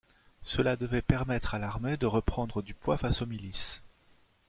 [0.41, 3.83] Cela devait permettre à l'armée de reprendre du poids face aux milices.